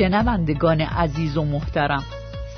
شنوندگان 0.00 0.80
عزیز 0.80 1.36
و 1.36 1.44
محترم 1.44 2.04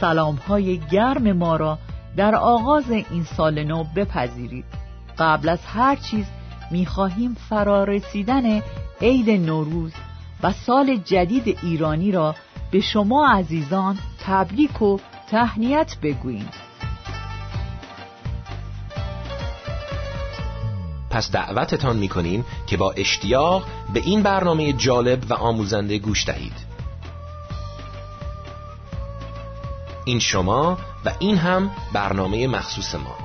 سلام 0.01 0.35
های 0.35 0.79
گرم 0.79 1.33
ما 1.33 1.57
را 1.57 1.79
در 2.17 2.35
آغاز 2.35 2.90
این 2.90 3.25
سال 3.25 3.65
نو 3.65 3.85
بپذیرید. 3.97 4.65
قبل 5.19 5.49
از 5.49 5.58
هر 5.67 5.97
چیز 5.97 6.26
می‌خواهیم 6.71 7.37
فرارسیدن 7.49 8.63
عید 9.01 9.31
نوروز 9.31 9.93
و 10.43 10.53
سال 10.53 10.97
جدید 10.97 11.58
ایرانی 11.63 12.13
را 12.13 12.35
به 12.71 12.81
شما 12.81 13.26
عزیزان 13.26 13.99
تبریک 14.27 14.83
و 14.83 14.99
تهنیت 15.31 15.97
بگوییم. 16.02 16.48
پس 21.11 21.30
دعوتتان 21.30 21.97
می‌کنیم 21.97 22.45
که 22.66 22.77
با 22.77 22.93
اشتیاق 22.93 23.66
به 23.95 24.01
این 24.01 24.23
برنامه 24.23 24.73
جالب 24.73 25.30
و 25.30 25.35
آموزنده 25.35 25.99
گوش 25.99 26.27
دهید. 26.27 26.72
این 30.05 30.19
شما 30.19 30.79
و 31.05 31.12
این 31.19 31.37
هم 31.37 31.70
برنامه 31.92 32.47
مخصوص 32.47 32.95
ما. 32.95 33.22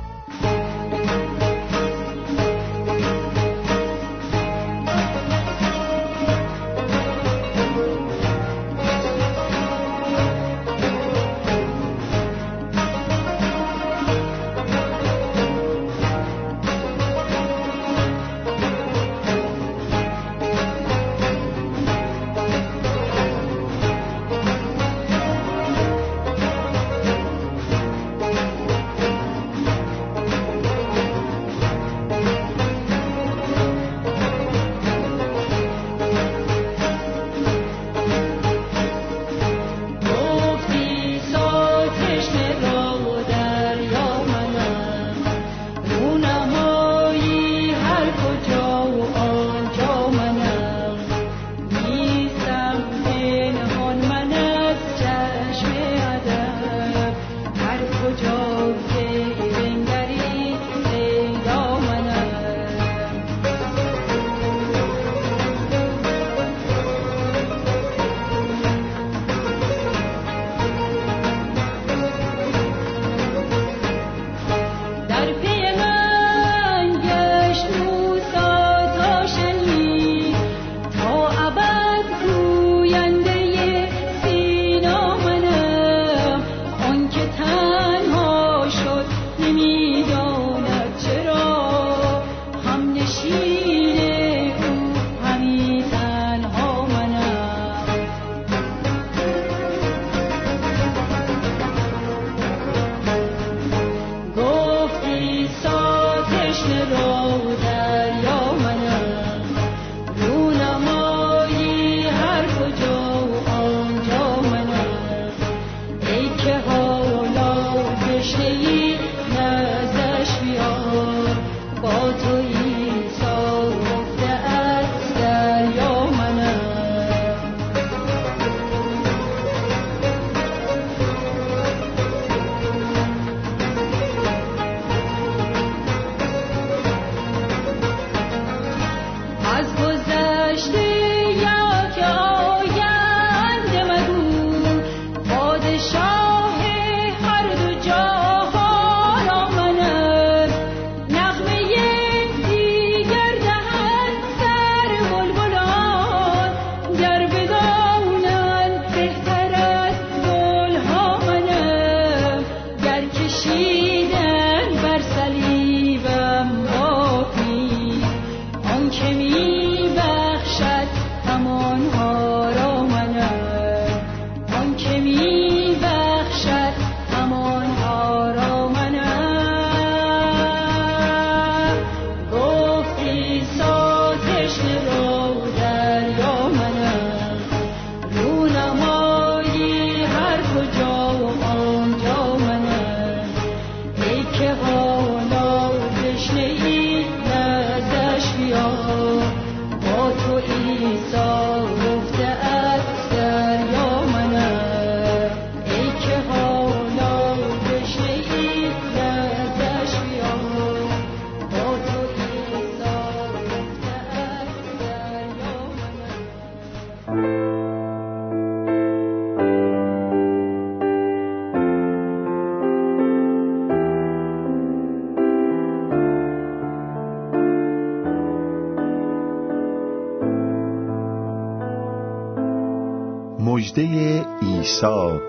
عیسی 234.83 235.19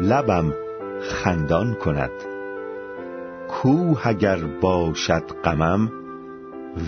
لبم 0.00 0.54
خندان 1.00 1.74
کند. 1.74 2.10
کوه 3.48 4.06
اگر 4.06 4.38
باشد 4.60 5.22
غمم 5.44 5.92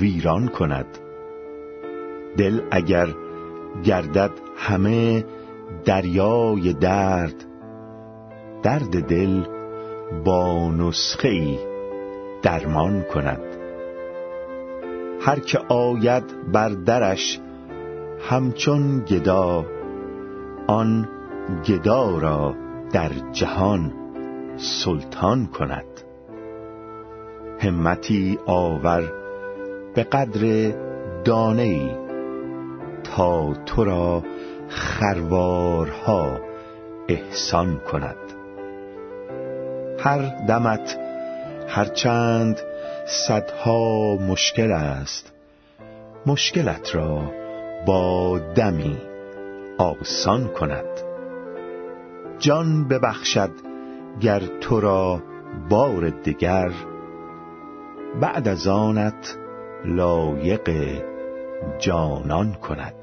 ویران 0.01 0.49
کند. 0.49 0.99
دل 2.37 2.61
اگر 2.71 3.09
گردد 3.85 4.31
همه 4.57 5.25
دریای 5.85 6.73
درد 6.73 7.45
درد 8.63 9.07
دل 9.07 9.45
با 10.25 10.71
نسخه 10.71 11.29
ای 11.29 11.59
درمان 12.43 13.03
کند. 13.03 13.43
هر 15.21 15.39
که 15.39 15.59
آید 15.69 16.53
بر 16.53 16.69
درش 16.69 17.41
همچون 18.31 19.01
گدا 19.01 19.67
آن 20.67 21.09
گدا 21.65 22.19
را 22.19 22.55
در 22.93 23.11
جهان 23.33 23.93
سلطان 24.57 25.47
کند. 25.47 25.85
همتی 27.61 28.39
آور 28.47 29.13
به 29.95 30.03
قدر 30.03 30.73
دانه 31.25 31.63
ای 31.63 31.91
تا 33.05 33.55
تو 33.55 33.85
را 33.85 34.23
خروارها 34.69 36.39
احسان 37.09 37.79
کند. 37.79 38.17
هر 39.99 40.47
دمت 40.49 40.99
هرچند 41.69 42.61
صدها 43.07 44.15
مشکل 44.15 44.73
است 44.73 45.33
مشکلت 46.27 46.95
را 46.95 47.23
با 47.87 48.39
دمی 48.39 48.99
آسان 49.79 50.49
کند. 50.49 51.02
جان 52.43 52.89
ببخشد 52.89 53.51
گر 54.21 54.43
تو 54.61 54.81
را 54.81 55.23
بار 55.71 56.11
دگر 56.11 56.73
بعد 58.21 58.49
از 58.49 58.67
آنت 58.67 59.39
لایق 59.85 60.71
جانان 61.79 62.53
کند. 62.53 62.95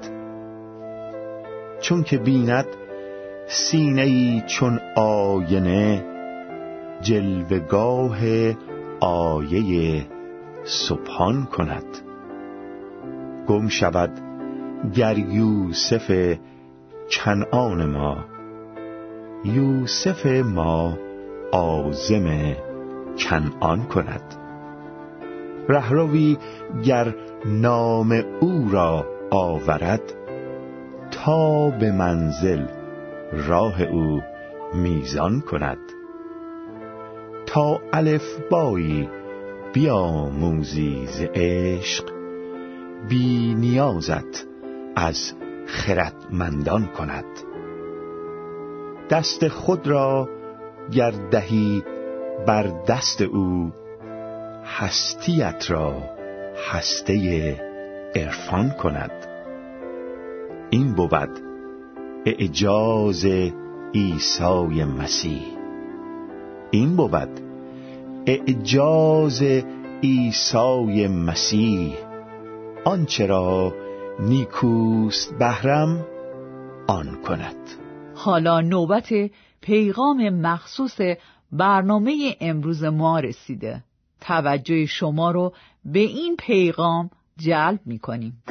چون 1.80 2.02
که 2.02 2.18
بیند 2.18 2.66
سینه 3.46 4.02
ای 4.02 4.42
چون 4.46 4.80
آینه 4.96 6.04
جلوگاه 7.00 8.18
آیه 9.00 10.06
سبحان 10.64 11.44
کند. 11.44 11.98
گم 13.46 13.68
شود 13.68 14.10
گر 14.94 15.18
یوسف 15.18 16.36
کنعان 17.10 17.90
ما 17.90 18.39
یوسف 19.44 20.26
ما 20.26 20.98
آزم 21.52 22.56
کنعان 23.18 23.82
کند. 23.82 24.34
رهروی 25.68 26.38
گر 26.84 27.14
نام 27.46 28.22
او 28.40 28.68
را 28.72 29.06
آورد 29.30 30.02
تا 31.10 31.70
به 31.70 31.92
منزل 31.92 32.66
راه 33.32 33.82
او 33.82 34.20
میزان 34.74 35.40
کند. 35.40 35.78
تا 37.46 37.80
الف 37.92 38.38
بایی 38.50 39.08
بیاموزی 39.72 41.06
ز 41.06 41.22
عشق 41.34 42.04
بی 43.08 43.54
نیازت 43.54 44.46
از 44.96 45.32
خردمندان 45.66 46.86
کند. 46.86 47.49
دست 49.10 49.48
خود 49.48 49.86
را 49.86 50.28
گر 50.92 51.10
دهی 51.30 51.82
بر 52.46 52.62
دست 52.88 53.22
او 53.22 53.72
هستیت 54.64 55.64
را 55.70 55.94
هسته 56.70 57.56
عرفان 58.16 58.70
کند. 58.70 59.10
این 60.70 60.92
بود 60.92 61.40
اعجاز 62.26 63.26
عیسی 63.94 64.84
مسیح. 64.84 65.42
این 66.70 66.96
بود 66.96 67.40
اعجاز 68.26 69.42
عیسی 70.02 71.06
مسیح. 71.06 71.94
آنچه 72.84 73.26
را 73.26 73.74
نیکوست 74.20 75.38
بهرم 75.38 76.06
آن 76.86 77.18
کند. 77.26 77.89
حالا 78.24 78.60
نوبت 78.60 79.12
پیغام 79.60 80.28
مخصوص 80.30 81.00
برنامه 81.52 82.36
امروز 82.40 82.84
ما 82.84 83.20
رسیده. 83.20 83.82
توجه 84.20 84.86
شما 84.86 85.30
رو 85.30 85.52
به 85.84 85.98
این 85.98 86.36
پیغام 86.36 87.10
جلب 87.36 87.80
می 87.86 87.98
کنیم. 87.98 88.42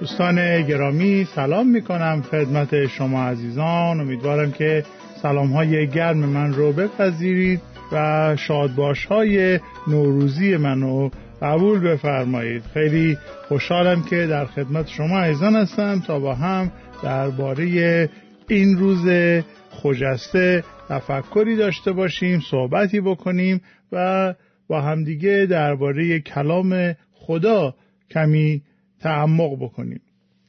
دوستان 0.00 0.62
گرامی 0.62 1.24
سلام 1.24 1.66
می 1.66 1.82
کنم 1.82 2.22
خدمت 2.30 2.86
شما 2.86 3.22
عزیزان. 3.22 4.00
امیدوارم 4.00 4.52
که 4.52 4.84
سلام 5.22 5.52
های 5.52 5.88
گرم 5.88 6.18
من 6.18 6.54
رو 6.54 6.72
بپذیرید. 6.72 7.75
و 7.92 8.36
شادباش 8.36 9.04
های 9.04 9.60
نوروزی 9.88 10.56
منو 10.56 11.10
قبول 11.42 11.80
بفرمایید. 11.80 12.62
خیلی 12.74 13.18
خوشحالم 13.48 14.02
که 14.02 14.26
در 14.26 14.44
خدمت 14.44 14.88
شما 14.88 15.18
عزیزان 15.18 15.56
هستم. 15.56 16.02
تا 16.06 16.18
با 16.18 16.34
هم 16.34 16.72
درباره 17.02 18.08
این 18.48 18.78
روز 18.78 19.08
خجسته 19.70 20.64
تفکری 20.88 21.56
داشته 21.56 21.92
باشیم 21.92 22.40
صحبتی 22.50 23.00
بکنیم 23.00 23.60
و 23.92 24.34
با 24.68 24.80
همدیگه 24.80 25.46
درباره 25.50 26.20
کلام 26.20 26.94
خدا 27.12 27.74
کمی 28.10 28.62
تعمق 29.00 29.56
بکنیم. 29.60 30.00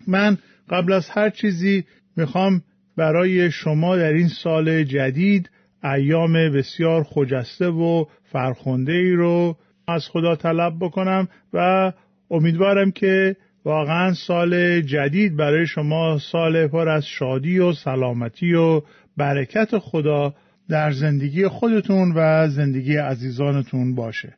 من 0.07 0.37
قبل 0.69 0.93
از 0.93 1.09
هر 1.09 1.29
چیزی 1.29 1.83
می‌خوام 2.17 2.61
برای 2.97 3.51
شما 3.51 3.97
در 3.97 4.13
این 4.13 4.27
سال 4.27 4.83
جدید 4.83 5.49
ایام 5.83 6.33
بسیار 6.33 7.03
خجسته 7.03 7.67
و 7.67 8.05
فرخنده 8.23 8.91
ای 8.91 9.11
رو 9.11 9.55
از 9.87 10.07
خدا 10.07 10.35
طلب 10.35 10.73
بکنم 10.81 11.27
و 11.53 11.91
امیدوارم 12.31 12.91
که 12.91 13.35
واقعا 13.65 14.13
سال 14.13 14.81
جدید 14.81 15.37
برای 15.37 15.67
شما 15.67 16.19
سال 16.31 16.67
پر 16.67 16.89
از 16.89 17.05
شادی 17.05 17.59
و 17.59 17.73
سلامتی 17.73 18.53
و 18.53 18.81
برکت 19.17 19.77
خدا 19.77 20.33
در 20.69 20.91
زندگی 20.91 21.47
خودتون 21.47 22.13
و 22.15 22.47
زندگی 22.47 22.97
عزیزانتون 22.97 23.95
باشه. 23.95 24.33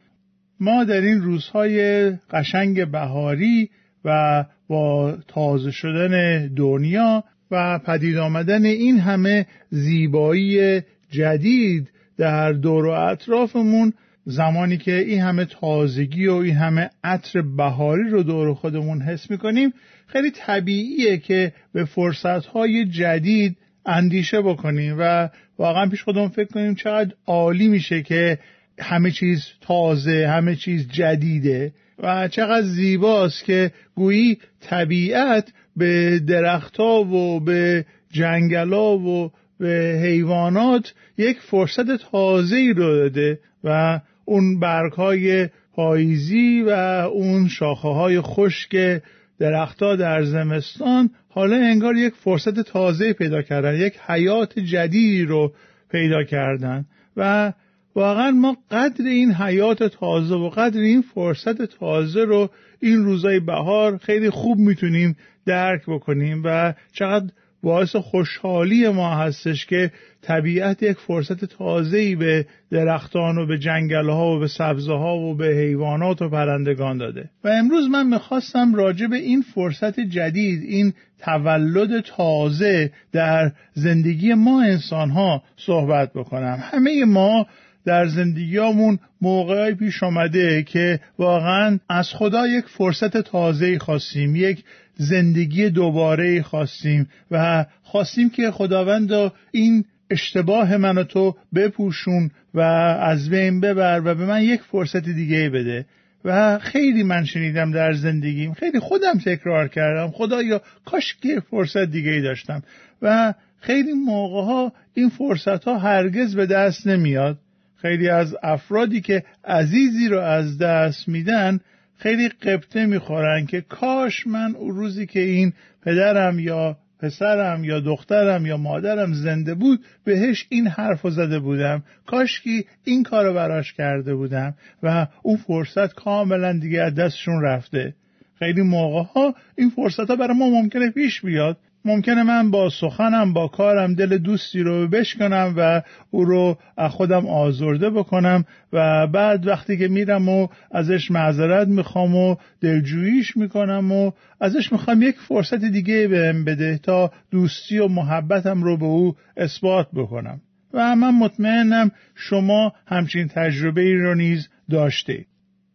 ما 0.60 0.84
در 0.84 1.02
این 1.02 1.22
روزهای 1.22 2.10
قشنگ 2.32 2.92
بهاری 2.92 3.70
و 4.06 4.46
با 4.68 5.18
تازه 5.28 5.72
شدن 5.72 6.48
دنیا 6.48 7.24
و 7.52 7.80
پدید 7.80 8.18
آمدن 8.18 8.66
این 8.66 9.00
همه 9.00 9.46
زیبایی 9.70 10.82
جدید 11.12 11.90
در 12.18 12.52
دور 12.52 12.86
و 12.86 12.90
اطرافمون 12.90 13.94
زمانی 14.26 14.78
که 14.78 14.98
این 14.98 15.22
همه 15.22 15.46
تازگی 15.46 16.28
و 16.28 16.34
این 16.34 16.56
همه 16.56 16.90
عطر 17.04 17.42
بهاری 17.42 18.10
رو 18.10 18.24
دور 18.24 18.54
خودمون 18.54 19.02
حس 19.02 19.32
می‌کنیم 19.32 19.74
خیلی 20.08 20.32
طبیعیه 20.32 21.18
که 21.18 21.54
به 21.74 21.86
فرصتهای 21.86 22.86
جدید 22.86 23.58
اندیشه 23.86 24.42
بکنیم 24.42 24.96
و 25.00 25.30
واقعا 25.58 25.90
پیش 25.90 26.04
خودمون 26.04 26.30
فکر 26.30 26.48
کنیم 26.48 26.76
چقدر 26.76 27.14
عالی 27.28 27.68
میشه 27.68 28.02
که 28.02 28.40
همه 28.80 29.12
چیز 29.12 29.46
تازه 29.62 30.28
همه 30.28 30.56
چیز 30.56 30.88
جدیده 30.88 31.74
و 32.00 32.28
چقدر 32.28 32.66
زیباست 32.66 33.44
که 33.46 33.72
گویی 33.96 34.38
طبیعت 34.60 35.54
به 35.78 36.20
درختها 36.20 37.04
و 37.04 37.40
به 37.40 37.86
جنگلا 38.12 38.98
و 38.98 39.32
به 39.60 40.00
حیوانات 40.04 40.94
یک 41.18 41.40
فرصت 41.40 42.12
تازه 42.12 42.74
رو 42.76 42.96
داده 42.96 43.40
و 43.64 44.00
اون 44.26 44.60
برگهای 44.60 45.50
پاییزی 45.74 46.62
و 46.62 46.70
اون 47.14 47.48
شاخه 47.48 47.88
های 47.88 48.22
خشک 48.22 49.02
درختها 49.40 49.96
در 49.96 50.24
زمستان 50.24 51.10
حالا 51.30 51.56
انگار 51.56 51.96
یک 51.96 52.14
فرصت 52.14 52.60
تازه 52.60 53.14
پیدا 53.14 53.42
کردن 53.42 53.76
یک 53.76 53.94
حیات 54.08 54.60
جدیدی 54.60 55.24
رو 55.24 55.54
پیدا 55.92 56.24
کردن 56.24 56.86
و 57.18 57.54
واقعا 57.96 58.32
ما 58.32 58.58
قدر 58.72 59.06
این 59.06 59.34
حیات 59.34 59.84
تازه 59.84 60.36
و 60.36 60.50
قدر 60.50 60.80
این 60.80 61.02
فرصت 61.02 61.62
تازه 61.62 62.24
رو 62.24 62.50
این 62.80 63.04
روزای 63.04 63.40
بهار 63.40 63.98
خیلی 63.98 64.30
خوب 64.30 64.58
می‌تونیم 64.58 65.18
درک 65.46 65.82
بکنیم 65.88 66.42
و 66.46 66.74
چقدر 66.92 67.30
باعث 67.64 67.96
خوشحالی 67.96 68.90
ما 68.90 69.16
هستش 69.16 69.66
که 69.66 69.92
طبیعت 70.22 70.84
یک 70.84 70.98
فرصت 70.98 71.46
تازه‌ای 71.46 72.16
به 72.16 72.46
درختان 72.72 73.38
و 73.38 73.46
به 73.46 73.58
جنگلها 73.58 74.36
و 74.36 74.40
به 74.40 74.48
سبزه 74.48 74.94
ها 74.94 75.18
و 75.18 75.36
به 75.36 75.48
حیوانات 75.48 76.22
و 76.22 76.30
پرندگان 76.30 76.98
داده. 76.98 77.30
و 77.44 77.48
امروز 77.48 77.90
من 77.90 78.08
می‌خواستم 78.08 78.76
راجع 78.76 79.08
به 79.08 79.18
این 79.18 79.42
فرصت 79.42 80.00
جدید 80.00 80.64
این 80.64 80.94
تولد 81.20 82.00
تازه 82.00 82.92
در 83.12 83.52
زندگی 83.74 84.34
ما 84.34 84.62
انسان 84.62 85.10
ها 85.10 85.44
صحبت 85.58 86.14
بکنم. 86.14 86.60
همه 86.62 87.06
ما 87.06 87.46
در 87.86 88.08
زندگیامون 88.08 89.00
موقعی 89.22 89.74
پیش 89.74 90.04
آمده 90.04 90.64
که 90.64 91.00
واقعا 91.20 91.80
از 91.90 92.10
خدا 92.14 92.48
یک 92.48 92.66
فرصت 92.66 93.18
تازه 93.18 93.80
خواستیم 93.80 94.36
یک 94.36 94.64
زندگی 95.00 95.70
دوباره 95.70 96.42
خواستیم 96.42 97.08
و 97.32 97.66
خواستیم 97.84 98.30
که 98.30 98.52
خداوند 98.52 99.32
این 99.52 99.86
اشتباه 100.10 100.78
من 100.78 100.98
و 100.98 101.04
تو 101.04 101.36
بپوشون 101.56 102.32
و 102.54 102.60
از 103.02 103.30
بین 103.30 103.62
ببر 103.62 104.02
و 104.06 104.16
به 104.16 104.26
من 104.26 104.44
یک 104.44 104.62
فرصت 104.62 105.10
دیگه 105.10 105.50
بده. 105.50 105.86
و 106.26 106.60
خیلی 106.60 107.04
من 107.04 107.26
شنیدم 107.26 107.72
در 107.72 107.94
زندگیم 107.94 108.54
خیلی 108.54 108.80
خودم 108.80 109.18
تکرار 109.26 109.68
کردم. 109.68 110.12
خدایا 110.12 110.62
کاش 110.86 111.16
که 111.22 111.40
فرصت 111.50 111.84
دیگه 111.84 112.22
داشتم. 112.22 112.64
و 113.02 113.34
خیلی 113.60 113.94
موقع 113.94 114.42
ها 114.42 114.74
این 114.94 115.10
فرصت 115.10 115.64
ها 115.64 115.78
هرگز 115.78 116.36
به 116.36 116.46
دست 116.46 116.88
نمیاد. 116.88 117.38
خیلی 117.82 118.10
از 118.10 118.36
افرادی 118.44 119.02
که 119.02 119.24
عزیزی 119.46 120.08
رو 120.08 120.20
از 120.20 120.58
دست 120.58 121.08
میدن 121.08 121.60
خیلی 122.00 122.30
قبطه 122.30 122.86
می‌خورن 122.86 123.46
که 123.46 123.62
کاش 123.62 124.28
من 124.28 124.56
اون 124.56 124.76
روزی 124.76 125.06
که 125.06 125.20
این 125.20 125.54
پدرم 125.82 126.40
یا 126.40 126.78
پسرم 127.00 127.64
یا 127.64 127.80
دخترم 127.80 128.46
یا 128.46 128.58
مادرم 128.58 129.14
زنده 129.14 129.54
بود 129.54 129.86
بهش 130.04 130.46
این 130.50 130.68
حرف 130.68 131.10
زده 131.10 131.40
بودم. 131.40 131.84
کاشکی 132.06 132.66
این 132.84 133.04
کار 133.04 133.34
براش 133.34 133.74
کرده 133.74 134.16
بودم 134.16 134.54
و 134.84 135.08
اون 135.22 135.38
فرصت 135.38 135.94
کاملا 135.94 136.60
دیگه 136.60 136.82
از 136.82 136.96
دستشون 136.96 137.42
رفته. 137.42 137.94
خیلی 138.40 138.62
موقع 138.62 139.04
ها 139.16 139.36
این 139.56 139.70
فرصت 139.70 140.10
ها 140.10 140.16
برای 140.16 140.38
ما 140.38 140.50
ممکنه 140.50 140.92
پیش 140.92 141.22
بیاد. 141.22 141.58
ممکنه 141.86 142.24
من 142.24 142.52
با 142.52 142.70
سخنم 142.70 143.34
با 143.34 143.48
کارم 143.48 143.94
دل 143.94 144.18
دوستی 144.18 144.60
رو 144.60 144.88
بشکنم 144.88 145.54
و 145.58 145.82
او 146.12 146.26
رو 146.26 146.58
خودم 146.90 147.28
آزرده 147.28 147.90
بکنم 147.90 148.46
و 148.74 149.08
بعد 149.08 149.48
وقتی 149.48 149.78
که 149.78 149.88
میرم 149.88 150.30
و 150.30 150.48
ازش 150.72 151.12
معذرت 151.12 151.68
می‌خوام 151.68 152.16
و 152.16 152.36
دلجوییش 152.62 153.38
می‌کنم 153.38 153.92
و 153.92 154.12
ازش 154.42 154.72
می‌خوام 154.72 155.02
یک 155.02 155.16
فرصت 155.20 155.66
دیگه 155.66 156.08
بهم 156.08 156.46
بده 156.46 156.78
تا 156.78 157.12
دوستی 157.32 157.78
و 157.78 157.88
محبتم 157.88 158.64
رو 158.64 158.78
به 158.78 158.86
او 158.86 159.16
اثبات 159.38 159.88
بکنم. 159.94 160.42
و 160.74 160.96
من 160.96 161.16
مطمئنم 161.16 161.92
شما 162.16 162.74
همچین 162.88 163.28
تجربه 163.28 163.82
ای 163.82 163.94
رو 163.94 164.16
نیز 164.16 164.50
داشته 164.72 165.26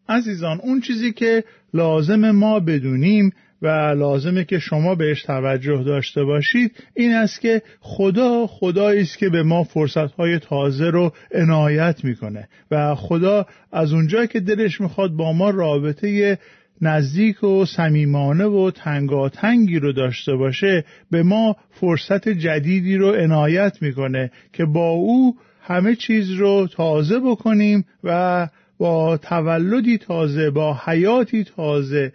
عزیزان 0.09 0.61
اون 0.63 0.81
چیزی 0.81 1.13
که 1.13 1.45
لازم 1.75 2.31
ما 2.31 2.61
بدونیم 2.61 3.33
و 3.65 3.95
لازمه 3.95 4.45
که 4.45 4.59
شما 4.59 4.95
بهش 4.95 5.23
توجه 5.23 5.83
داشته 5.83 6.25
باشید. 6.25 6.73
این 6.95 7.15
است 7.15 7.41
که 7.41 7.63
خدا 7.81 8.47
خدایی 8.47 9.03
است 9.03 9.19
که 9.19 9.29
به 9.29 9.43
ما 9.43 9.65
فرصتهای 9.65 10.39
تازه 10.39 10.91
رو 10.91 11.13
عنایت 11.35 12.05
می‌کنه. 12.05 12.49
و 12.71 12.95
خدا 12.95 13.47
از 13.73 13.93
اونجا 13.93 14.27
که 14.27 14.41
دلش 14.41 14.81
می‌خواد 14.81 15.11
با 15.11 15.33
ما 15.33 15.51
رابطه 15.51 16.39
نزدیک 16.81 17.45
و 17.45 17.65
صمیمانه 17.65 18.45
و 18.45 18.71
تنگاتنگی 18.71 19.79
رو 19.79 19.93
داشته 19.93 20.35
باشه 20.35 20.85
به 21.11 21.23
ما 21.23 21.57
فرصت 21.71 22.29
جدیدی 22.29 22.97
رو 22.97 23.13
عنایت 23.13 23.83
می‌کنه 23.83 24.31
که 24.53 24.65
با 24.65 24.91
او 24.91 25.37
همه 25.63 25.97
چیز 25.97 26.31
رو 26.31 26.69
تازه 26.73 27.21
بکنیم 27.21 27.85
و 28.05 28.49
با 28.79 29.17
تولدی 29.17 29.99
تازه 29.99 30.51
با 30.51 30.79
حیاتی 30.85 31.45
تازه 31.45 32.13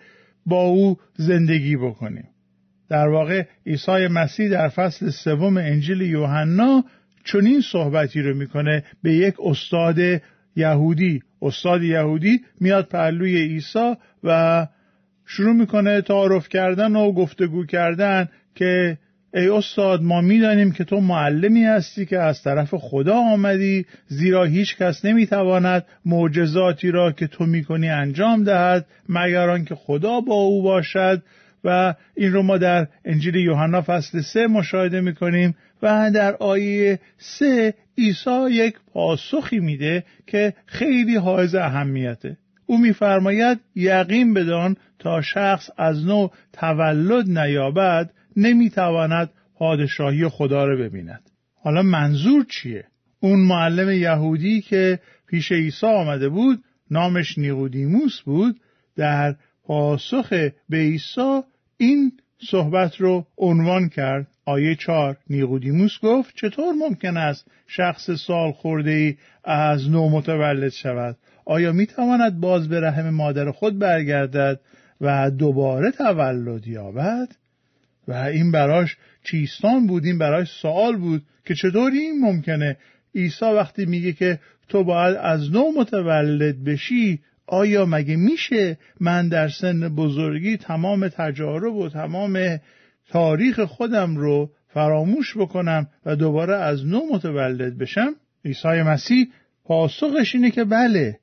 با 0.49 0.61
او 0.61 0.97
زندگی 1.15 1.75
بکنیم. 1.75 2.27
در 2.89 3.07
واقع 3.07 3.45
عیسی 3.65 4.07
مسیح 4.07 4.49
در 4.49 4.69
فصل 4.69 5.09
سوم 5.09 5.57
انجیل 5.57 6.01
یوحنا 6.01 6.83
چنین 7.23 7.61
صحبتی 7.61 8.21
رو 8.21 8.37
می‌کنه 8.37 8.83
به 9.03 9.13
یک 9.13 9.35
استاد 9.39 9.97
یهودی. 10.55 11.21
استاد 11.41 11.83
یهودی 11.83 12.41
میاد 12.59 12.87
پهلوی 12.87 13.37
عیسی 13.37 13.93
و 14.23 14.67
شروع 15.25 15.55
می‌کنه 15.55 16.01
تعارف 16.01 16.49
کردن 16.49 16.95
و 16.95 17.11
گفتگو 17.11 17.65
کردن 17.65 18.29
که 18.55 18.97
ای 19.33 19.47
استاد 19.49 20.01
ما 20.01 20.21
می‌دانیم 20.21 20.71
که 20.71 20.83
تو 20.83 20.99
معلمی 20.99 21.63
هستی 21.63 22.05
که 22.05 22.19
از 22.19 22.43
طرف 22.43 22.73
خدا 22.73 23.15
آمدی 23.15 23.85
زیرا 24.07 24.43
هیچ 24.43 24.77
کس 24.77 25.05
نمی‌تواند 25.05 25.85
معجزاتی 26.05 26.91
را 26.91 27.11
که 27.11 27.27
تو 27.27 27.45
می‌کنی 27.45 27.89
انجام 27.89 28.43
دهد 28.43 28.85
مگر 29.09 29.49
آنکه 29.49 29.75
خدا 29.75 30.21
با 30.21 30.35
او 30.35 30.63
باشد. 30.63 31.21
و 31.63 31.95
این 32.15 32.33
رو 32.33 32.41
ما 32.41 32.57
در 32.57 32.87
انجیل 33.05 33.35
یوحنا 33.35 33.81
فصل 33.81 34.21
سه 34.21 34.47
مشاهده 34.47 35.01
می‌کنیم 35.01 35.55
و 35.81 36.11
در 36.15 36.35
آیه 36.35 36.99
سه 37.17 37.73
عیسی 37.97 38.49
یک 38.51 38.75
پاسخی 38.93 39.59
میده 39.59 40.03
که 40.27 40.53
خیلی 40.65 41.15
حائز 41.15 41.55
اهمیته. 41.55 42.37
او 42.65 42.77
میفرماید 42.77 43.59
یقین 43.75 44.33
بدان 44.33 44.75
تا 44.99 45.21
شخص 45.21 45.69
از 45.77 46.05
نو 46.05 46.27
تولد 46.53 47.39
نیابد 47.39 48.09
نمی‌تواند 48.39 49.29
پادشاهی 49.55 50.27
خدا 50.27 50.65
رو 50.65 50.77
ببیند. 50.77 51.29
حالا 51.55 51.81
منظور 51.81 52.45
چیه؟ 52.49 52.83
اون 53.19 53.39
معلم 53.39 53.89
یهودی 53.89 54.61
که 54.61 54.99
پیش 55.27 55.51
عیسی 55.51 55.87
آمده 55.87 56.29
بود 56.29 56.63
نامش 56.91 57.37
نیقودیموس 57.37 58.21
بود 58.21 58.59
در 58.95 59.35
پاسخ 59.63 60.29
به 60.69 60.77
عیسی 60.77 61.41
این 61.77 62.11
صحبت 62.41 62.95
رو 62.95 63.25
عنوان 63.37 63.89
کرد. 63.89 64.27
آیه 64.45 64.75
چار 64.75 65.17
نیقودیموس 65.29 65.99
گفت 66.01 66.35
چطور 66.35 66.73
ممکن 66.73 67.17
است 67.17 67.51
شخص 67.67 68.11
سال 68.11 68.51
خورده 68.51 68.91
ای 68.91 69.17
از 69.43 69.89
نو 69.89 70.09
متولد 70.09 70.69
شود؟ 70.69 71.17
آیا 71.45 71.71
می 71.71 71.85
تواند 71.85 72.39
باز 72.39 72.69
به 72.69 72.79
رحم 72.79 73.09
مادر 73.09 73.51
خود 73.51 73.79
برگردد 73.79 74.59
و 75.01 75.31
دوباره 75.31 75.91
تولد 75.91 76.67
یابد؟ 76.67 77.27
و 78.09 78.13
این 78.13 78.51
براش 78.51 78.97
چیستان 79.23 79.87
بود 79.87 80.05
این 80.05 80.17
براش 80.17 80.47
سوال 80.61 80.97
بود 80.97 81.21
که 81.45 81.55
چطوری 81.55 81.97
این 81.97 82.19
ممکنه 82.21 82.77
عیسی 83.15 83.45
وقتی 83.45 83.85
میگه 83.85 84.13
که 84.13 84.39
تو 84.67 84.83
باید 84.83 85.17
از 85.17 85.51
نو 85.51 85.71
متولد 85.77 86.63
بشی 86.63 87.19
آیا 87.47 87.85
مگه 87.85 88.15
میشه 88.15 88.77
من 88.99 89.27
در 89.27 89.49
سن 89.49 89.95
بزرگی 89.95 90.57
تمام 90.57 91.07
تجارب 91.07 91.75
و 91.75 91.89
تمام 91.89 92.59
تاریخ 93.09 93.59
خودم 93.59 94.17
رو 94.17 94.51
فراموش 94.67 95.37
بکنم 95.37 95.87
و 96.05 96.15
دوباره 96.15 96.55
از 96.55 96.85
نو 96.85 97.01
متولد 97.13 97.77
بشم؟ 97.77 98.15
عیسی 98.45 98.67
مسیح 98.67 99.27
پاسخش 99.65 100.35
اینه 100.35 100.51
که 100.51 100.63
بله 100.63 101.19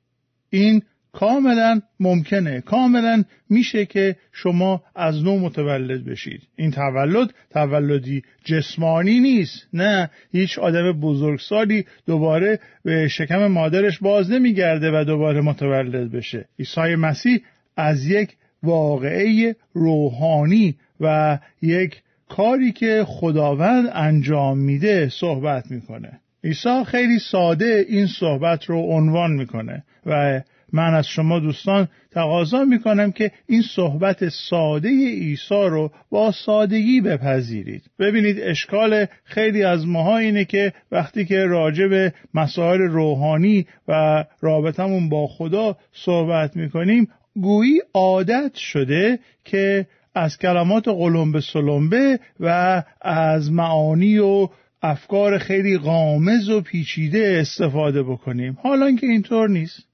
این 0.49 0.81
کاملا 1.13 1.81
ممکنه 1.99 2.61
کاملا 2.61 3.23
میشه 3.49 3.85
که 3.85 4.15
شما 4.31 4.83
از 4.95 5.23
نو 5.23 5.39
متولد 5.39 6.05
بشید. 6.05 6.41
این 6.55 6.71
تولد 6.71 7.33
تولدی 7.51 8.21
جسمانی 8.43 9.19
نیست 9.19 9.67
نه. 9.73 10.09
هیچ 10.31 10.59
آدم 10.59 10.91
بزرگسالی 10.91 11.85
دوباره 12.05 12.59
به 12.83 13.07
شکم 13.07 13.47
مادرش 13.47 13.99
باز 13.99 14.31
نمیگرده 14.31 14.91
و 14.91 15.03
دوباره 15.03 15.41
متولد 15.41 16.11
بشه. 16.11 16.45
عیسی 16.59 16.95
مسیح 16.95 17.39
از 17.77 18.05
یک 18.05 18.35
واقعه 18.63 19.55
روحانی 19.73 20.75
و 20.99 21.39
یک 21.61 22.01
کاری 22.29 22.71
که 22.71 23.03
خداوند 23.07 23.89
انجام 23.93 24.57
میده 24.57 25.09
صحبت 25.09 25.71
می‌کنه. 25.71 26.19
عیسی 26.43 26.83
خیلی 26.83 27.19
ساده 27.19 27.85
این 27.89 28.07
صحبت 28.07 28.65
رو 28.65 28.77
عنوان 28.77 29.31
می‌کنه 29.31 29.83
و 30.05 30.41
من 30.73 30.93
از 30.93 31.07
شما 31.07 31.39
دوستان 31.39 31.87
تقاضا 32.11 32.65
می 32.65 32.79
کنم 32.79 33.11
که 33.11 33.31
این 33.47 33.61
صحبت 33.61 34.29
ساده 34.29 34.89
عیسی 34.89 35.67
رو 35.69 35.91
با 36.11 36.31
سادگی 36.31 37.01
بپذیرید. 37.01 37.83
ببینید 37.99 38.39
اشکال 38.39 39.05
خیلی 39.23 39.63
از 39.63 39.87
ماها 39.87 40.17
اینه 40.17 40.45
که 40.45 40.73
وقتی 40.91 41.25
که 41.25 41.45
راجع 41.45 41.87
به 41.87 42.13
مسائل 42.33 42.79
روحانی 42.79 43.65
و 43.87 44.25
رابطمون 44.41 45.09
با 45.09 45.27
خدا 45.27 45.77
صحبت 45.93 46.55
می 46.55 46.69
کنیم 46.69 47.07
گویی 47.41 47.81
عادت 47.93 48.55
شده 48.55 49.19
که 49.45 49.87
از 50.15 50.37
کلمات 50.37 50.87
قلمبه 50.87 51.41
سلمبه 51.41 52.19
و 52.39 52.83
از 53.01 53.51
معانی 53.51 54.17
و 54.17 54.47
افکار 54.81 55.37
خیلی 55.37 55.77
غامز 55.77 56.49
و 56.49 56.61
پیچیده 56.61 57.37
استفاده 57.41 58.03
بکنیم. 58.03 58.57
حالا 58.61 58.95
که 58.95 59.07
اینطور 59.07 59.49
نیست. 59.49 59.87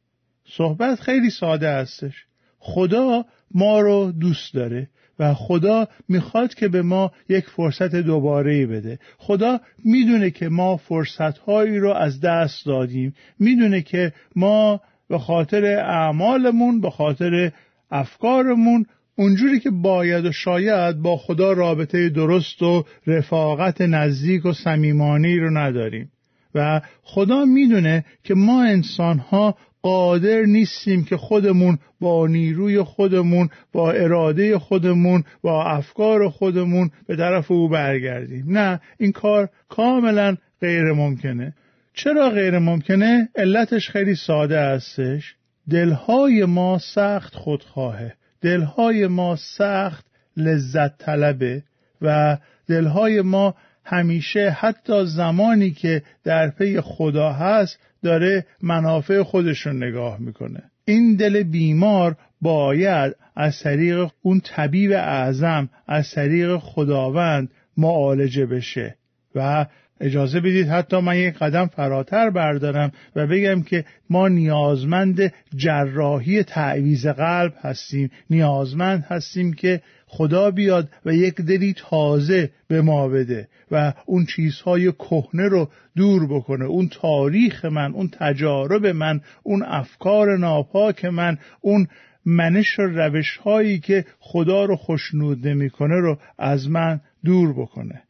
صحبت 0.47 0.99
خیلی 0.99 1.29
ساده 1.29 1.69
هستش. 1.69 2.25
خدا 2.59 3.25
ما 3.51 3.79
رو 3.79 4.11
دوست 4.11 4.53
داره 4.53 4.89
و 5.19 5.33
خدا 5.33 5.87
می‌خواد 6.09 6.53
که 6.53 6.67
به 6.67 6.81
ما 6.81 7.11
یک 7.29 7.45
فرصت 7.45 7.95
دوباره 7.95 8.65
بده. 8.65 8.99
خدا 9.17 9.59
می‌دونه 9.85 10.31
که 10.31 10.49
ما 10.49 10.77
فرصتهایی 10.77 11.77
رو 11.77 11.93
از 11.93 12.21
دست 12.21 12.65
دادیم. 12.65 13.13
می‌دونه 13.39 13.81
که 13.81 14.13
ما 14.35 14.81
به 15.09 15.19
خاطر 15.19 15.65
اعمالمون 15.65 16.81
به 16.81 16.89
خاطر 16.89 17.51
افکارمون 17.91 18.85
اونجوری 19.15 19.59
که 19.59 19.69
باید 19.69 20.25
و 20.25 20.31
شاید 20.31 20.97
با 20.97 21.17
خدا 21.17 21.53
رابطه 21.53 22.09
درست 22.09 22.61
و 22.61 22.85
رفاقت 23.07 23.81
نزدیک 23.81 24.45
و 24.45 24.53
صمیمانی 24.53 25.39
رو 25.39 25.57
نداریم. 25.57 26.11
و 26.55 26.81
خدا 27.03 27.45
می‌دونه 27.45 28.05
که 28.23 28.33
ما 28.33 28.63
انسان 28.63 29.19
ها 29.19 29.57
قادر 29.83 30.41
نیستیم 30.41 31.03
که 31.03 31.17
خودمون 31.17 31.79
با 31.99 32.27
نیروی 32.27 32.81
خودمون 32.81 33.49
با 33.71 33.91
اراده 33.91 34.59
خودمون 34.59 35.23
با 35.41 35.65
افکار 35.65 36.29
خودمون 36.29 36.91
به 37.07 37.15
طرف 37.15 37.51
او 37.51 37.69
برگردیم. 37.69 38.45
نه 38.47 38.81
این 38.97 39.11
کار 39.11 39.49
کاملا 39.69 40.37
غیر 40.61 40.91
ممکنه 40.91 41.53
چرا 41.93 42.29
غیر 42.29 42.59
ممکنه؟ 42.59 43.29
علتش 43.35 43.89
خیلی 43.89 44.15
ساده 44.15 44.59
هستش 44.59 45.35
دلهای 45.69 46.45
ما 46.45 46.77
سخت 46.77 47.35
خودخواهه. 47.35 48.13
دلهای 48.41 49.07
ما 49.07 49.35
سخت 49.35 50.05
لذت 50.37 50.97
طلبه 50.97 51.63
و 52.01 52.37
دلهای 52.67 53.21
ما 53.21 53.55
همیشه 53.85 54.49
حتی 54.49 55.05
زمانی 55.05 55.71
که 55.71 56.03
در 56.23 56.49
پی 56.49 56.81
خدا 56.81 57.31
هست 57.33 57.79
داره 58.03 58.45
منافع 58.61 59.23
خودش 59.23 59.59
رو 59.59 59.73
نگاه 59.73 60.19
می‌کنه. 60.19 60.63
این 60.85 61.15
دل 61.15 61.43
بیمار 61.43 62.15
باید 62.41 63.15
از 63.35 63.59
طریق 63.59 64.09
اون 64.21 64.39
طبیب 64.39 64.91
اعظم 64.91 65.69
از 65.87 66.11
طریق 66.11 66.57
خداوند 66.57 67.49
معالجه 67.77 68.45
بشه 68.45 68.95
و 69.35 69.65
اجازه 69.99 70.39
بدید 70.39 70.67
حتی 70.67 70.99
من 70.99 71.17
یک 71.17 71.33
قدم 71.33 71.65
فراتر 71.65 72.29
بردارم 72.29 72.91
و 73.15 73.27
بگم 73.27 73.61
که 73.63 73.85
ما 74.09 74.27
نیازمند 74.27 75.33
جراحی 75.55 76.43
تعویز 76.43 77.07
قلب 77.07 77.53
هستیم. 77.61 78.11
نیازمند 78.29 79.05
هستیم 79.07 79.53
که 79.53 79.81
خدا 80.07 80.51
بیاد 80.51 80.89
و 81.05 81.13
یک 81.13 81.35
دلی 81.35 81.73
تازه 81.77 82.49
به 82.67 82.81
ما 82.81 83.07
بده 83.07 83.47
و 83.71 83.93
اون 84.05 84.25
چیزهای 84.25 84.91
کهنه 84.91 85.47
رو 85.47 85.69
دور 85.95 86.27
بکنه. 86.27 86.65
اون 86.65 86.89
تاریخ 86.89 87.65
من 87.65 87.93
اون 87.93 88.09
تجارب 88.19 88.85
من 88.85 89.21
اون 89.43 89.63
افکار 89.63 90.37
ناپاک 90.37 91.05
من 91.05 91.37
اون 91.61 91.87
منش 92.25 92.79
و 92.79 92.81
روش 92.81 93.37
هایی 93.37 93.79
که 93.79 94.05
خدا 94.19 94.65
رو 94.65 94.75
خوشنود 94.75 95.47
نمی‌کنه 95.47 95.95
رو 95.95 96.17
از 96.37 96.69
من 96.69 97.01
دور 97.25 97.53
بکنه. 97.53 98.01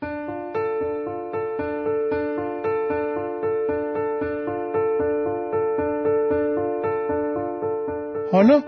حالا 8.34 8.62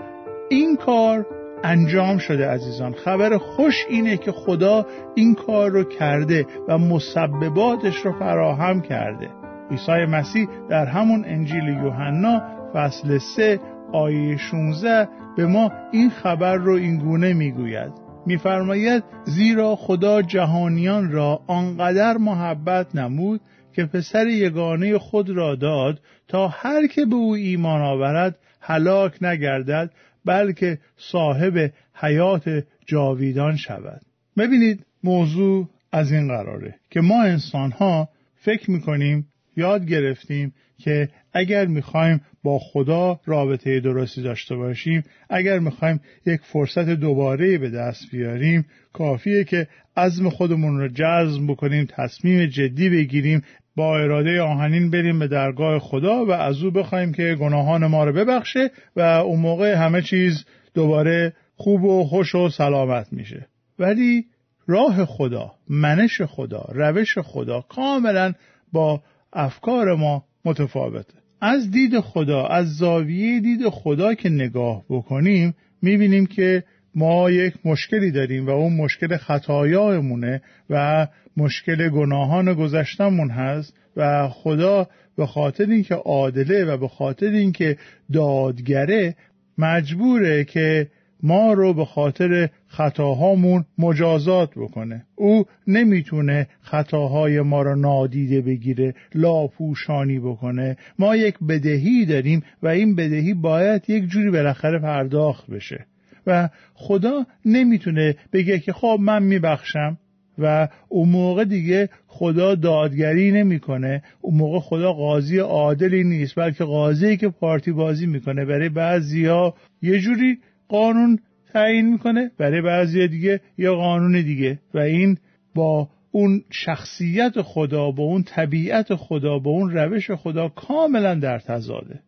این 0.48 0.76
کار 0.76 1.26
انجام 1.64 2.18
شده 2.18 2.48
عزیزان. 2.48 2.92
خبر 2.92 3.38
خوش 3.38 3.86
اینه 3.88 4.16
که 4.16 4.32
خدا 4.32 4.86
این 5.14 5.34
کار 5.34 5.70
رو 5.70 5.84
کرده 5.84 6.46
و 6.68 6.78
مسبباتش 6.78 7.96
رو 7.96 8.12
فراهم 8.12 8.80
کرده. 8.80 9.28
عیسی 9.70 9.92
مسیح 9.92 10.48
در 10.68 10.86
همون 10.86 11.24
انجیل 11.24 11.64
یوحنا 11.68 12.42
فصل 12.74 13.18
3 13.18 13.60
آیه 13.92 14.36
16 14.36 15.08
به 15.36 15.46
ما 15.46 15.72
این 15.92 16.10
خبر 16.10 16.54
رو 16.54 16.72
اینگونه 16.72 17.32
می‌گوید. 17.32 17.92
میفرماید 18.26 19.04
زیرا 19.24 19.76
خدا 19.76 20.22
جهانیان 20.22 21.10
را 21.12 21.40
آنقدر 21.46 22.16
محبت 22.16 22.94
نمود 22.94 23.40
که 23.76 23.84
پسر 23.84 24.26
یگانه 24.26 24.98
خود 24.98 25.30
را 25.30 25.54
داد 25.54 26.00
تا 26.28 26.48
هر 26.48 26.86
که 26.86 27.04
به 27.04 27.14
او 27.14 27.34
ایمان 27.34 27.80
آورد 27.80 28.38
هلاک 28.60 29.22
نگردد 29.22 29.92
بلکه 30.24 30.78
صاحب 30.96 31.72
حیات 31.94 32.64
جاویدان 32.86 33.56
شود. 33.56 34.00
ببینید 34.36 34.86
موضوع 35.04 35.68
از 35.92 36.12
این 36.12 36.28
قراره 36.28 36.74
که 36.90 37.00
ما 37.00 37.22
انسان 37.22 37.70
ها 37.70 38.08
فکر 38.34 38.70
می‌کنیم 38.70 39.28
یاد 39.56 39.86
گرفتیم 39.86 40.54
که 40.78 41.08
اگر 41.32 41.66
می‌خوایم 41.66 42.20
با 42.46 42.58
خدا 42.58 43.20
رابطه 43.24 43.80
درستی 43.80 44.22
داشته 44.22 44.56
باشیم. 44.56 45.02
اگر 45.30 45.58
می‌خوایم 45.58 46.00
یک 46.26 46.40
فرصت 46.40 46.88
دوباره 46.88 47.58
به 47.58 47.70
دست 47.70 48.10
بیاریم 48.10 48.66
کافیه 48.92 49.44
که 49.44 49.68
عزم 49.96 50.30
خودمون 50.30 50.80
رو 50.80 50.88
جذب 50.88 51.46
بکنیم 51.48 51.86
تصمیم 51.90 52.46
جدی 52.46 52.90
بگیریم 52.90 53.42
با 53.76 53.98
اراده 53.98 54.42
آهنین 54.42 54.90
بریم 54.90 55.18
به 55.18 55.28
درگاه 55.28 55.78
خدا 55.78 56.24
و 56.24 56.30
از 56.30 56.62
او 56.62 56.70
بخوایم 56.70 57.12
که 57.12 57.36
گناهان 57.40 57.86
ما 57.86 58.04
رو 58.04 58.12
ببخشه 58.12 58.70
و 58.96 59.00
اون 59.00 59.40
موقع 59.40 59.74
همه 59.74 60.02
چیز 60.02 60.44
دوباره 60.74 61.32
خوب 61.56 61.84
و 61.84 62.04
خوش 62.04 62.34
و 62.34 62.48
سلامت 62.48 63.12
میشه. 63.12 63.46
ولی 63.78 64.24
راه 64.66 65.04
خدا 65.04 65.52
منش 65.68 66.22
خدا 66.22 66.64
روش 66.72 67.18
خدا 67.18 67.60
کاملا 67.60 68.32
با 68.72 69.02
افکار 69.32 69.94
ما 69.94 70.24
متفاوته. 70.44 71.25
از 71.40 71.70
دید 71.70 72.00
خدا 72.00 72.46
از 72.46 72.76
زاویه 72.76 73.40
دید 73.40 73.68
خدا 73.68 74.14
که 74.14 74.28
نگاه 74.28 74.84
بکنیم 74.90 75.54
می‌بینیم 75.82 76.26
که 76.26 76.64
ما 76.94 77.30
یک 77.30 77.54
مشکلی 77.64 78.10
داریم 78.10 78.46
و 78.46 78.50
اون 78.50 78.72
مشکل 78.76 79.16
خطایایمونه 79.16 80.42
و 80.70 81.06
مشکل 81.36 81.88
گناهان 81.88 82.54
گذشتمون 82.54 83.30
هست 83.30 83.74
و 83.96 84.28
خدا 84.28 84.88
به 85.16 85.26
خاطر 85.26 85.66
اینکه 85.66 85.94
عادله 85.94 86.64
و 86.64 86.76
به 86.76 86.88
خاطر 86.88 87.26
اینکه 87.26 87.76
دادگره 88.12 89.16
مجبوره 89.58 90.44
که 90.44 90.88
ما 91.22 91.52
رو 91.52 91.74
به 91.74 91.84
خاطر 91.84 92.48
خطاهامون 92.66 93.64
مجازات 93.78 94.50
بکنه. 94.56 95.04
او 95.14 95.44
نمی‌تونه 95.66 96.46
خطاهای 96.60 97.40
ما 97.40 97.62
رو 97.62 97.76
نادیده 97.76 98.40
بگیره 98.40 98.94
لاپوشانی 99.14 100.18
بکنه. 100.18 100.76
ما 100.98 101.16
یک 101.16 101.34
بدهی 101.48 102.06
داریم 102.06 102.42
و 102.62 102.68
این 102.68 102.94
بدهی 102.94 103.34
باید 103.34 103.90
یک 103.90 104.04
جوری 104.04 104.30
بالاخره 104.30 104.78
پرداخت 104.78 105.50
بشه. 105.50 105.86
و 106.26 106.48
خدا 106.74 107.26
نمی‌تونه 107.44 108.14
بگه 108.32 108.58
که 108.58 108.72
خب 108.72 108.98
من 109.00 109.22
میبخشم 109.22 109.98
و 110.38 110.68
اون 110.88 111.08
موقع 111.08 111.44
دیگه 111.44 111.88
خدا 112.06 112.54
دادگری 112.54 113.32
نمی‌کنه. 113.32 114.02
اون 114.20 114.38
موقع 114.38 114.58
خدا 114.58 114.92
قاضی 114.92 115.38
عادلی 115.38 116.04
نیست 116.04 116.34
بلکه 116.34 116.64
قاضی 116.64 117.16
که 117.16 117.28
پارتی 117.28 117.72
بازی 117.72 118.06
می‌کنه. 118.06 118.44
برای 118.44 118.68
بعضیا 118.68 119.54
یه 119.82 119.98
جوری 120.00 120.38
قانون 120.68 121.18
تعیین 121.52 121.92
می‌کنه. 121.92 122.30
برای 122.38 122.62
بعضی 122.62 123.08
دیگه 123.08 123.40
یه 123.58 123.70
قانون 123.70 124.12
دیگه. 124.22 124.58
و 124.74 124.78
این 124.78 125.18
با 125.54 125.88
اون 126.10 126.42
شخصیت 126.50 127.42
خدا 127.42 127.90
با 127.90 128.04
اون 128.04 128.22
طبیعت 128.22 128.94
خدا 128.94 129.38
با 129.38 129.50
اون 129.50 129.70
روش 129.70 130.10
خدا 130.10 130.48
کاملا 130.48 131.14
در 131.14 131.38
تضاده. 131.38 132.00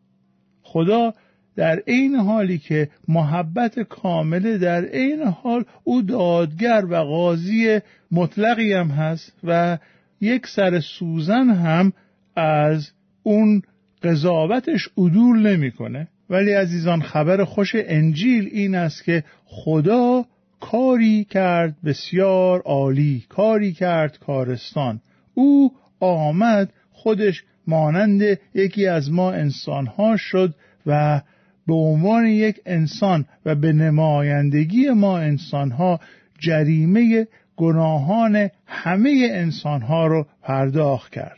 خدا 0.62 1.12
در 1.56 1.82
این 1.86 2.14
حالی 2.14 2.58
که 2.58 2.88
محبت 3.08 3.80
کامله 3.80 4.58
در 4.58 4.82
این 4.82 5.22
حال 5.22 5.64
او 5.84 6.02
دادگر 6.02 6.84
و 6.90 6.96
قاضی 6.96 7.80
مطلقی 8.10 8.72
هم 8.72 8.88
هست 8.88 9.32
و 9.44 9.78
یک 10.20 10.46
سر 10.46 10.80
سوزن 10.80 11.50
هم 11.50 11.92
از 12.36 12.90
اون 13.22 13.62
قضاوتش 14.02 14.88
عدول 14.98 15.46
نمی‌کنه. 15.46 16.08
ولی 16.30 16.52
عزیزان 16.52 17.02
خبر 17.02 17.44
خوش 17.44 17.72
انجیل 17.74 18.48
این 18.52 18.74
است 18.74 19.04
که 19.04 19.24
خدا 19.44 20.24
کاری 20.60 21.24
کرد 21.24 21.76
بسیار 21.84 22.60
عالی 22.60 23.24
کاری 23.28 23.72
کرد 23.72 24.18
کارستان. 24.18 25.00
او 25.34 25.72
آمد 26.00 26.72
خودش 26.90 27.44
مانند 27.66 28.38
یکی 28.54 28.86
از 28.86 29.12
ما 29.12 29.32
انسانها 29.32 30.16
شد 30.16 30.54
و 30.86 31.20
به 31.66 31.74
عنوان 31.74 32.26
یک 32.26 32.60
انسان 32.66 33.24
و 33.44 33.54
به 33.54 33.72
نمایندگی 33.72 34.90
ما 34.90 35.18
انسانها 35.18 36.00
جریمه 36.38 37.26
گناهان 37.56 38.50
همه 38.66 39.28
انسانها 39.30 40.06
رو 40.06 40.26
پرداخت 40.42 41.12
کرد. 41.12 41.37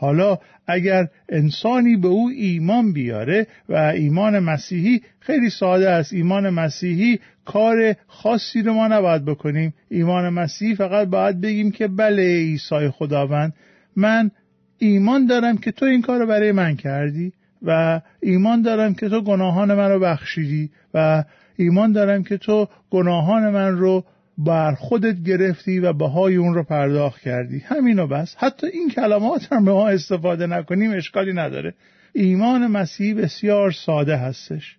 حالا 0.00 0.38
اگر 0.66 1.08
انسانی 1.28 1.96
به 1.96 2.08
او 2.08 2.28
ایمان 2.28 2.92
بیاره 2.92 3.46
و 3.68 3.74
ایمان 3.74 4.38
مسیحی 4.38 5.00
خیلی 5.20 5.50
ساده 5.50 5.90
است. 5.90 6.12
ایمان 6.12 6.50
مسیحی 6.50 7.18
کار 7.44 7.94
خاصی 8.06 8.62
رو 8.62 8.72
ما 8.72 8.88
نباید 8.88 9.24
بکنیم. 9.24 9.74
ایمان 9.88 10.28
مسیحی 10.28 10.74
فقط 10.74 11.08
باید 11.08 11.40
بگیم 11.40 11.70
که 11.70 11.88
بله 11.88 12.22
عیسی 12.22 12.88
خداوند 12.88 13.52
من 13.96 14.30
ایمان 14.78 15.26
دارم 15.26 15.56
که 15.56 15.72
تو 15.72 15.86
این 15.86 16.02
کار 16.02 16.18
رو 16.18 16.26
برای 16.26 16.52
من 16.52 16.76
کردی 16.76 17.32
و 17.62 18.00
ایمان 18.22 18.62
دارم 18.62 18.94
که 18.94 19.08
تو 19.08 19.22
گناهان 19.22 19.74
من 19.74 19.90
رو 19.90 20.00
بخشیدی 20.00 20.70
و 20.94 21.24
ایمان 21.56 21.92
دارم 21.92 22.22
که 22.22 22.36
تو 22.36 22.68
گناهان 22.90 23.50
من 23.50 23.78
رو 23.78 24.04
بر 24.44 24.74
خودت 24.74 25.22
گرفتی 25.22 25.78
و 25.78 25.92
بهای 25.92 26.36
اون 26.36 26.54
رو 26.54 26.62
پرداخت 26.62 27.20
کردی. 27.20 27.58
همینو 27.58 28.06
بس. 28.06 28.34
حتی 28.38 28.66
این 28.66 28.90
کلمات 28.90 29.52
هم 29.52 29.64
به 29.64 29.72
ما 29.72 29.88
استفاده 29.88 30.46
نکنیم 30.46 30.90
اشکالی 30.90 31.32
نداره. 31.32 31.74
ایمان 32.12 32.66
مسیحی 32.66 33.14
بسیار 33.14 33.70
ساده 33.70 34.16
هستش 34.16 34.76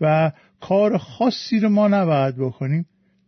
و 0.00 0.32
کار 0.60 0.98
خاصی 0.98 1.60
رو 1.60 1.68
ما 1.68 1.88
نباید 1.88 2.36
بکنیم. 2.36 2.86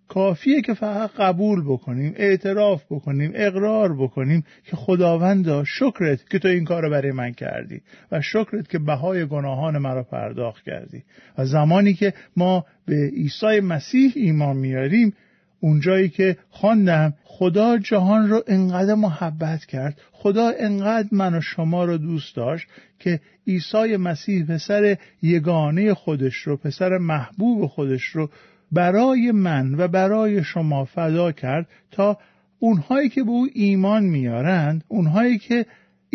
کافیه 0.09 0.63
که 0.63 0.75
فقط 0.75 1.11
قبول 1.19 1.65
بکنیم 1.65 2.15
اعتراف 2.17 2.85
بکنیم 2.91 3.33
اقرار 3.35 3.97
بکنیم 3.97 4.45
که 4.65 4.77
خداوندا 4.77 5.65
شکرت 5.65 6.29
که 6.31 6.39
تو 6.39 6.49
این 6.49 6.65
کار 6.65 6.83
رو 6.83 6.91
برای 6.91 7.13
من 7.13 7.33
کردی 7.33 7.81
و 8.13 8.21
شکرت 8.21 8.69
که 8.69 8.79
بهای 8.79 9.27
گناهان 9.27 9.79
مرا 9.79 10.03
پرداخت 10.03 10.65
کردی. 10.65 11.05
و 11.39 11.45
زمانی 11.45 11.95
که 11.95 12.15
ما 12.37 12.67
به 12.87 13.11
عیسی 13.17 13.61
مسیح 13.61 14.13
ایمان 14.17 14.57
میاریم 14.57 15.15
اونجایی 15.61 16.09
که 16.09 16.37
خواندم 16.51 17.15
خدا 17.25 17.79
جهان 17.79 18.29
رو 18.29 18.43
انقدر 18.47 18.95
محبت 18.95 19.65
کرد. 19.65 20.01
خدا 20.13 20.53
انقدر 20.61 21.09
من 21.13 21.35
و 21.35 21.41
شما 21.41 21.85
رو 21.85 21.99
دوست 21.99 22.37
داشت 22.37 22.69
که 22.99 23.21
عیسی 23.47 23.97
مسیح 23.97 24.47
پسر 24.47 24.97
یگانه 25.23 25.95
خودش 25.95 26.35
رو 26.35 26.57
پسر 26.57 26.99
محبوب 26.99 27.67
خودش 27.67 28.05
رو 28.05 28.31
برای 28.73 29.33
من 29.33 29.75
و 29.75 29.89
برای 29.89 30.45
شما 30.45 30.85
فدا 30.85 31.33
کرد 31.33 31.69
تا 31.91 32.19
اونهایی 32.59 33.09
که 33.09 33.23
به 33.23 33.31
او 33.31 33.49
ایمان 33.55 34.05
میارند 34.05 34.85
اونهایی 34.89 35.39
که 35.39 35.67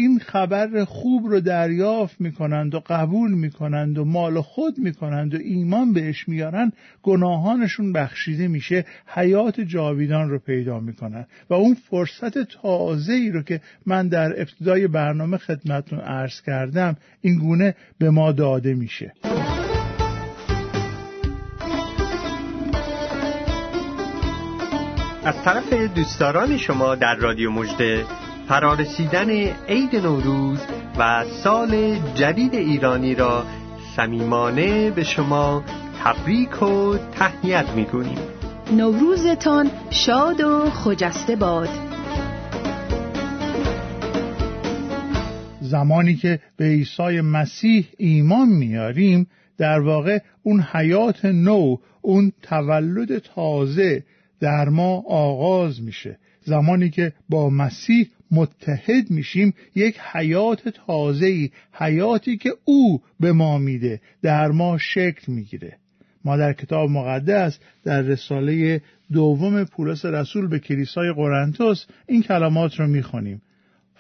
این 0.02 0.20
خبر 0.20 0.86
خوب 0.86 1.28
رو 1.28 1.40
دریافت 1.40 2.22
می‌کنند 2.22 2.76
و 2.76 2.80
قبول 2.86 3.32
می‌کنند 3.32 3.98
و 3.98 4.06
مال 4.06 4.42
خود 4.42 4.78
می‌کنند 4.78 5.34
و 5.34 5.38
ایمان 5.38 5.94
بهش 5.94 6.28
میارن 6.28 6.72
گناهانشون 7.04 7.94
بخشیده 7.94 8.48
میشه 8.48 8.86
حیات 9.08 9.62
جاویدان 9.62 10.30
رو 10.30 10.40
پیدا 10.40 10.80
می‌کنن 10.80 11.26
و 11.50 11.54
اون 11.54 11.74
فرصت 11.74 12.38
تازه 12.38 13.14
ای 13.14 13.32
رو 13.32 13.42
که 13.42 13.62
من 13.86 14.08
در 14.08 14.42
ابتدای 14.42 14.88
برنامه 14.88 15.38
خدمتون 15.38 16.00
عرض 16.00 16.42
کردم 16.42 16.96
این 17.22 17.40
گونه 17.40 17.76
به 18.00 18.10
ما 18.10 18.32
داده 18.32 18.74
میشه. 18.74 19.14
از 25.26 25.36
طرف 25.44 25.74
دوستداران 25.96 26.58
شما 26.58 26.96
در 26.96 27.16
رادیو 27.16 27.52
مجده 27.52 28.06
فرارسیدن 28.52 29.30
عید 29.68 29.96
نوروز 29.96 30.60
و 30.98 31.26
سال 31.44 31.96
جدید 32.16 32.56
ایرانی 32.56 33.16
را 33.16 33.46
صمیمانه 33.96 34.92
به 34.92 35.04
شما 35.04 35.64
تبریک 36.04 36.64
و 36.64 36.98
تهنیت 36.98 37.70
می‌گوییم. 37.76 38.18
نوروزتان 38.78 39.72
شاد 39.90 40.42
و 40.42 40.70
خجسته 40.70 41.36
باد. 41.36 41.70
زمانی 45.62 46.16
که 46.16 46.40
به 46.58 46.66
عیسی 46.66 47.22
مسیح 47.22 47.88
ایمان 47.98 48.50
میاریم 48.50 49.28
در 49.58 49.80
واقع 49.80 50.20
اون 50.44 50.62
حیات 50.62 51.26
نو 51.26 51.76
اون 52.02 52.32
تولد 52.42 53.18
تازه 53.18 54.04
در 54.40 54.70
ما 54.70 55.04
آغاز 55.08 55.82
میشه. 55.82 56.18
زمانی 56.44 56.90
که 56.90 57.14
با 57.30 57.50
مسیح 57.50 58.08
متحد 58.32 59.12
میشیم 59.12 59.54
یک 59.76 60.00
حیات 60.00 60.70
تازه‌ای 60.70 61.50
حیاتی 61.72 62.38
که 62.38 62.50
او 62.66 63.02
به 63.20 63.32
ما 63.32 63.58
میده 63.58 64.02
در 64.22 64.48
ما 64.48 64.78
شکل 64.78 65.32
می‌گیره. 65.32 65.78
ما 66.26 66.38
در 66.38 66.54
کتاب 66.54 66.90
مقدس 66.90 67.60
در 67.84 68.02
رساله 68.02 68.82
دوم 69.12 69.64
پولس 69.64 70.06
رسول 70.06 70.48
به 70.48 70.60
کلیسای 70.60 71.14
قرنتس 71.14 71.86
این 72.08 72.22
کلمات 72.22 72.80
رو 72.80 72.88
می‌خونیم. 72.88 73.42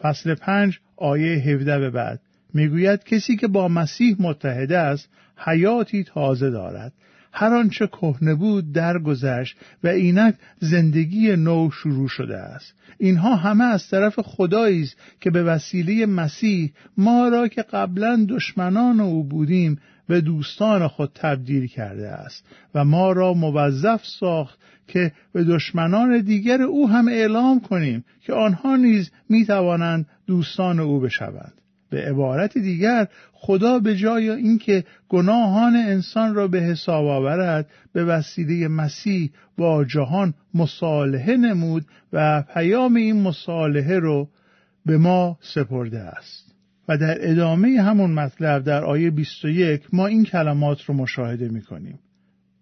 فصل 0.02 0.36
پنج 0.36 0.80
آیه 0.98 1.38
17 1.38 1.80
به 1.80 1.90
بعد. 1.90 2.20
می‌گوید 2.54 3.04
کسی 3.04 3.36
که 3.36 3.48
با 3.48 3.68
مسیح 3.68 4.16
متحد 4.20 4.72
است 4.72 5.10
حیاتی 5.38 6.04
تازه 6.04 6.50
دارد. 6.50 6.94
هر 7.32 7.54
آنچه 7.54 7.88
کهنه 7.88 8.36
بود 8.36 8.72
درگذشت 8.72 9.58
و 9.84 9.88
اینک 9.88 10.36
زندگی 10.60 11.36
نو 11.36 11.72
شروع 11.72 12.08
شده 12.08 12.38
است. 12.38 12.74
اینها 12.98 13.36
همه 13.36 13.64
از 13.64 13.88
طرف 13.90 14.20
خدایی 14.20 14.82
است 14.82 14.96
که 15.22 15.32
به 15.32 15.44
وسیله 15.44 16.06
مسیح 16.06 16.72
ما 16.98 17.28
را 17.28 17.48
که 17.48 17.62
قبلا 17.62 18.26
دشمنان 18.30 19.00
او 19.00 19.24
بودیم 19.24 19.80
به 20.08 20.22
دوستان 20.22 20.88
خود 20.88 21.12
تبدیل 21.16 21.68
کرده 21.68 22.08
است 22.08 22.46
و 22.76 22.86
ما 22.86 23.12
را 23.12 23.34
موظف 23.34 24.06
ساخت 24.06 24.60
که 24.88 25.12
به 25.34 25.44
دشمنان 25.44 26.22
دیگر 26.22 26.62
او 26.62 26.90
هم 26.90 27.08
اعلام 27.08 27.60
کنیم 27.60 28.04
که 28.22 28.34
آنها 28.34 28.76
نیز 28.76 29.12
می 29.30 29.46
توانند 29.46 30.06
دوستان 30.28 30.80
او 30.80 31.00
بشوند. 31.00 31.61
به 31.92 32.02
عبارت 32.02 32.58
دیگر 32.58 33.08
خدا 33.34 33.80
به 33.80 33.96
جای 33.96 34.30
اینکه 34.30 34.84
گناهان 35.10 35.76
انسان 35.76 36.36
را 36.36 36.48
به 36.48 36.60
حساب 36.60 37.06
آورد 37.06 37.70
به 37.94 38.06
وسیله 38.06 38.68
مسیح 38.68 39.32
با 39.58 39.86
جهان 39.86 40.34
مصالحه 40.54 41.38
نمود 41.38 41.86
و 42.14 42.42
پیام 42.54 42.96
این 42.96 43.22
مصالحه 43.22 44.00
رو 44.00 44.30
به 44.86 44.98
ما 44.98 45.38
سپرده 45.42 46.00
است. 46.00 46.56
و 46.88 46.98
در 46.98 47.30
ادامه 47.30 47.82
همون 47.82 48.12
مطلب 48.12 48.64
در 48.64 48.84
آیه 48.84 49.12
21 49.12 49.82
ما 49.94 50.08
این 50.08 50.24
کلمات 50.24 50.84
رو 50.84 50.94
مشاهده 50.94 51.50
می‌کنیم. 51.50 52.00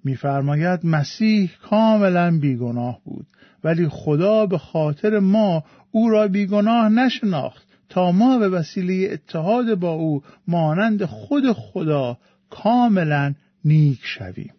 میفرماید 0.03 0.85
مسیح 0.85 1.51
کاملا 1.69 2.39
بیگناه 2.39 3.01
بود 3.05 3.27
ولی 3.63 3.87
خدا 3.87 4.45
به 4.45 4.57
خاطر 4.57 5.19
ما 5.19 5.63
او 5.91 6.09
را 6.09 6.27
بیگناه 6.27 6.89
نشناخت 6.89 7.68
تا 7.89 8.11
ما 8.11 8.37
به 8.37 8.49
وسیله 8.49 9.13
اتحاد 9.13 9.73
با 9.73 9.91
او 9.91 10.23
مانند 10.47 11.05
خود 11.05 11.51
خدا 11.51 12.17
کاملا 12.49 13.33
نیک 13.65 13.99
شویم. 14.03 14.53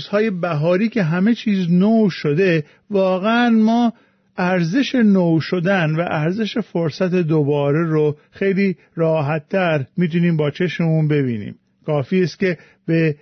روزهای 0.00 0.30
بهاری 0.30 0.88
که 0.88 1.02
همه 1.02 1.34
چیز 1.34 1.70
نو 1.70 2.10
شده 2.10 2.64
واقعا 2.90 3.50
ما 3.50 3.92
ارزش 4.36 4.94
نو 4.94 5.40
شدن 5.40 5.96
و 5.96 6.00
ارزش 6.00 6.58
فرصت 6.58 7.14
دوباره 7.14 7.86
رو 7.86 8.16
خیلی 8.30 8.76
راحتتر 8.94 9.84
می‌تونیم 9.96 10.36
با 10.36 10.50
چشممون 10.50 11.08
ببینیم. 11.08 11.54
کافی 11.86 12.22
است 12.22 12.38
که 12.38 12.58
به 12.86 13.16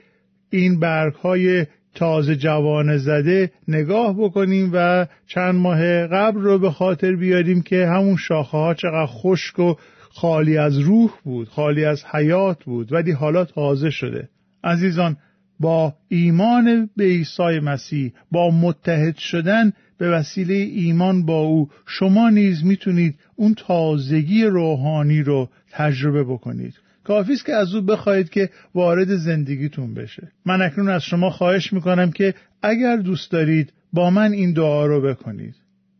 این 0.50 0.80
برگ 0.80 1.14
های 1.14 1.66
تازه 1.94 2.36
جوان 2.36 2.96
زده 2.96 3.50
نگاه 3.68 4.16
بکنیم 4.18 4.70
و 4.72 5.06
چند 5.26 5.54
ماه 5.54 6.06
قبل 6.06 6.40
رو 6.40 6.58
به 6.58 6.70
خاطر 6.70 7.16
بیاریم 7.16 7.62
که 7.62 7.86
همون 7.86 8.16
شاخه 8.16 8.58
ها 8.58 8.74
چقدر 8.74 9.06
خشک 9.06 9.58
و 9.58 9.74
خالی 10.10 10.58
از 10.58 10.78
روح 10.78 11.10
بود 11.24 11.48
خالی 11.48 11.84
از 11.84 12.04
حیات 12.04 12.64
بود 12.64 12.92
ولی 12.92 13.12
حالا 13.12 13.44
تازه 13.44 13.90
شده. 13.90 14.28
عزیزان 14.64 15.16
با 15.60 15.94
ایمان 16.08 16.90
به 16.96 17.04
عیسی 17.04 17.60
مسیح 17.62 18.12
با 18.32 18.50
متحد 18.50 19.16
شدن 19.16 19.72
به 19.98 20.10
وسیله 20.10 20.54
ایمان 20.54 21.26
با 21.26 21.40
او 21.40 21.68
شما 21.86 22.30
نیز 22.30 22.64
می‌تونید 22.64 23.14
اون 23.36 23.54
تازگی 23.54 24.44
روحانی 24.44 25.22
رو 25.22 25.48
تجربه 25.70 26.24
بکنید. 26.24 26.74
کافی 27.04 27.32
است 27.32 27.46
که 27.46 27.52
از 27.52 27.74
او 27.74 27.82
بخواهید 27.82 28.30
که 28.30 28.50
وارد 28.74 29.16
زندگیتون 29.16 29.94
بشه. 29.94 30.32
من 30.46 30.62
اکنون 30.62 30.88
از 30.88 31.02
شما 31.02 31.30
خواهش 31.30 31.72
می‌کنم 31.72 32.10
که 32.10 32.34
اگر 32.62 32.96
دوست 32.96 33.30
دارید 33.30 33.72
با 33.92 34.10
من 34.10 34.32
این 34.32 34.52
دعا 34.52 34.86
رو 34.86 35.00
بکنید. 35.00 35.54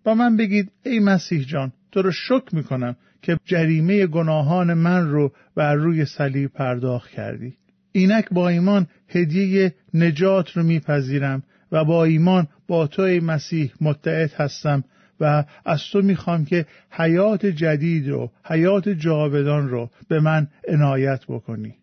با 0.05 0.15
من 0.15 0.37
بگید 0.37 0.71
ای 0.85 1.01
مسیح 1.01 1.43
جان 1.43 1.73
تو 1.93 2.03
رو 2.03 2.13
شکر 2.13 2.55
می‌کنم 2.55 2.97
که 3.23 3.39
جریمه 3.45 4.07
گناهان 4.07 4.75
من 4.75 5.09
رو 5.09 5.33
بر 5.55 5.75
روی 5.75 6.05
صلیب 6.05 6.53
پرداخت 6.53 7.11
کردی. 7.11 7.58
اینک 7.99 8.29
با 8.33 8.49
ایمان 8.49 8.87
هدیه 9.09 9.75
نجات 9.95 10.51
رو 10.51 10.63
میپذیرم 10.63 11.43
و 11.73 11.85
با 11.85 12.05
ایمان 12.05 12.49
با 12.69 12.87
تو 12.87 13.03
مسیح 13.03 13.73
متعد 13.81 14.33
هستم 14.33 14.85
و 15.21 15.45
از 15.65 15.83
تو 15.93 16.03
می‌خوام 16.03 16.45
که 16.45 16.67
حیات 16.91 17.47
جدید 17.47 18.09
رو 18.09 18.31
حیات 18.45 18.89
جاودان 18.89 19.69
رو 19.69 19.91
به 20.09 20.21
من 20.21 20.49
عنایت 20.69 21.21
بکنی. 21.29 21.75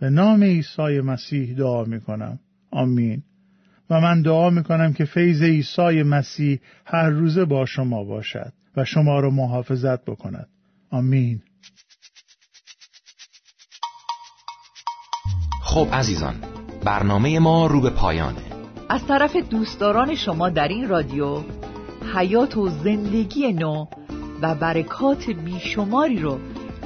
به 0.00 0.10
نام 0.10 0.42
عیسی 0.42 1.00
مسیح 1.00 1.54
دعا 1.54 1.84
می‌کنم. 1.84 2.38
آمین. 2.70 3.22
و 3.90 4.00
من 4.00 4.22
دعا 4.22 4.50
می‌کنم 4.50 4.92
که 4.92 5.04
فیض 5.04 5.42
عیسی 5.42 6.02
مسیح 6.02 6.60
هر 6.86 7.10
روزه 7.10 7.44
با 7.44 7.66
شما 7.66 8.04
باشد 8.04 8.52
و 8.76 8.84
شما 8.84 9.20
رو 9.20 9.30
محافظت 9.30 10.04
بکند. 10.04 10.48
آمین. 10.90 11.40
خب 15.76 15.88
عزیزان 15.92 16.34
برنامه 16.84 17.38
ما 17.38 17.66
رو 17.66 17.80
به 17.80 17.90
پایانه. 17.90 18.42
از 18.88 19.06
طرف 19.06 19.36
دوستداران 19.36 20.14
شما 20.14 20.48
در 20.48 20.68
این 20.68 20.88
رادیو 20.88 21.40
حیات 22.14 22.56
و 22.56 22.68
زندگی 22.68 23.52
نو 23.52 23.86
و 24.42 24.54
برکات 24.54 25.30
بیشماری 25.30 26.18
رو 26.18 26.38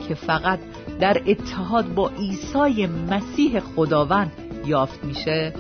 که 0.09 0.15
فقط 0.15 0.59
در 1.01 1.23
اتحاد 1.27 1.95
با 1.95 2.09
عیسی 2.09 2.87
مسیح 2.87 3.61
خداوند 3.61 4.33
یافت 4.67 5.05
میشه 5.05 5.55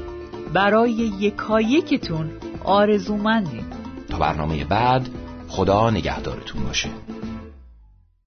برای 0.55 0.93
یکایکتون 1.21 2.31
آرزومندیم. 2.65 3.67
تا 4.09 4.19
برنامه 4.19 4.65
بعد 4.65 5.09
خدا 5.49 5.91
نگهدارتون 5.91 6.65
باشه. 6.65 6.89